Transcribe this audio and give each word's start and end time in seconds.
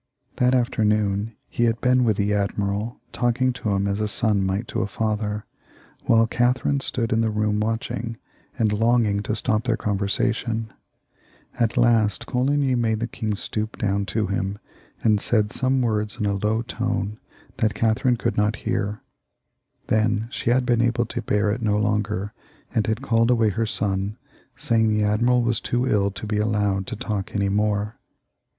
That 0.37 0.55
afternoon 0.55 1.35
he 1.47 1.65
had 1.65 1.79
been 1.79 2.03
with 2.03 2.17
the 2.17 2.33
admiral, 2.33 2.99
talking 3.13 3.53
to 3.53 3.69
him 3.75 3.87
as 3.87 3.99
a 4.01 4.07
son 4.07 4.43
might 4.43 4.67
to 4.69 4.81
a 4.81 4.87
father, 4.87 5.45
while 6.07 6.25
Catherine 6.25 6.79
stood 6.79 7.13
in 7.13 7.21
the 7.21 7.29
room 7.29 7.59
watching 7.59 8.17
and 8.57 8.73
longing 8.73 9.19
to 9.21 9.35
stop 9.35 9.65
their 9.65 9.77
conversa 9.77 10.33
tion. 10.33 10.73
At 11.59 11.77
last 11.77 12.25
Coligny 12.25 12.73
made 12.73 12.99
the 12.99 13.05
king 13.05 13.35
stoop 13.35 13.77
down 13.77 14.07
to 14.07 14.25
him, 14.25 14.57
and 15.03 15.21
said 15.21 15.51
some 15.51 15.83
words 15.83 16.17
in 16.19 16.25
a 16.25 16.33
low 16.33 16.63
tone 16.63 17.19
that 17.57 17.75
Catherine 17.75 18.17
could 18.17 18.35
not 18.37 18.55
hear. 18.55 19.03
Then 19.85 20.29
she 20.31 20.49
had 20.49 20.65
been 20.65 20.81
able 20.81 21.05
to 21.05 21.21
bear 21.21 21.51
it 21.51 21.61
no 21.61 21.77
longer, 21.77 22.33
and 22.73 22.87
had 22.87 23.03
called 23.03 23.29
away 23.29 23.49
her 23.49 23.67
son, 23.67 24.17
saying 24.55 24.89
the 24.89 25.03
admiral 25.03 25.43
was 25.43 25.61
too 25.61 25.87
ill 25.87 26.09
to 26.09 26.25
be 26.25 26.39
allowed 26.39 26.87
to 26.87 26.95
talk 26.95 27.35
any 27.35 27.49
more. 27.49 27.99